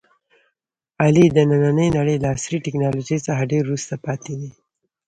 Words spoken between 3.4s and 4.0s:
ډېر وروسته